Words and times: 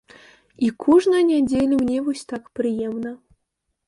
І 0.67 0.69
кожную 0.85 1.19
нядзелю 1.31 1.75
мне 1.83 1.97
вось 2.07 2.23
так 2.31 2.43
прыемна. 2.61 3.11